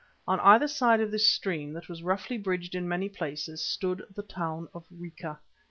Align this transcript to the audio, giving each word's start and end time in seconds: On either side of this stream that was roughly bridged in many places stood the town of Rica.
On 0.27 0.39
either 0.39 0.67
side 0.67 0.99
of 0.99 1.11
this 1.11 1.27
stream 1.27 1.73
that 1.73 1.87
was 1.87 2.01
roughly 2.01 2.35
bridged 2.39 2.73
in 2.73 2.87
many 2.87 3.07
places 3.07 3.61
stood 3.63 4.03
the 4.15 4.23
town 4.23 4.67
of 4.73 4.83
Rica. 4.89 5.39